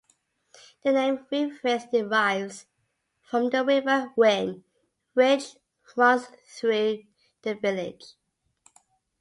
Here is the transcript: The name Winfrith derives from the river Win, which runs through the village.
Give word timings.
The 0.83 0.93
name 0.93 1.27
Winfrith 1.31 1.91
derives 1.91 2.65
from 3.21 3.51
the 3.51 3.63
river 3.63 4.11
Win, 4.15 4.63
which 5.13 5.57
runs 5.95 6.25
through 6.47 7.03
the 7.43 7.53
village. 7.53 8.15